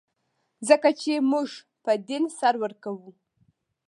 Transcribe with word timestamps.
ځکه 0.67 0.89
چې 1.01 1.13
موږ 1.31 1.49
په 1.83 1.91
دین 2.09 2.23
سر 2.39 2.53
ورکوو. 2.63 3.11